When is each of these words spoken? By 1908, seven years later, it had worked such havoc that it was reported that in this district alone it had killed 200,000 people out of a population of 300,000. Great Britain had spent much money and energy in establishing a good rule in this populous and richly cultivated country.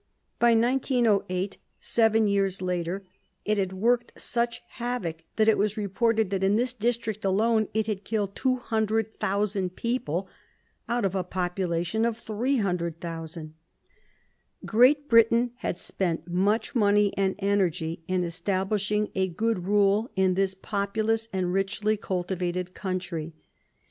By 0.39 0.55
1908, 0.55 1.59
seven 1.79 2.25
years 2.25 2.59
later, 2.59 3.05
it 3.45 3.59
had 3.59 3.71
worked 3.71 4.19
such 4.19 4.63
havoc 4.69 5.25
that 5.35 5.47
it 5.47 5.59
was 5.59 5.77
reported 5.77 6.31
that 6.31 6.43
in 6.43 6.55
this 6.55 6.73
district 6.73 7.23
alone 7.23 7.67
it 7.75 7.85
had 7.85 8.03
killed 8.03 8.35
200,000 8.35 9.75
people 9.75 10.27
out 10.89 11.05
of 11.05 11.13
a 11.13 11.23
population 11.23 12.03
of 12.03 12.17
300,000. 12.17 13.53
Great 14.65 15.07
Britain 15.07 15.51
had 15.57 15.77
spent 15.77 16.27
much 16.27 16.73
money 16.73 17.13
and 17.15 17.35
energy 17.37 18.01
in 18.07 18.23
establishing 18.23 19.11
a 19.13 19.27
good 19.27 19.65
rule 19.67 20.09
in 20.15 20.33
this 20.33 20.55
populous 20.55 21.27
and 21.31 21.53
richly 21.53 21.95
cultivated 21.95 22.73
country. 22.73 23.33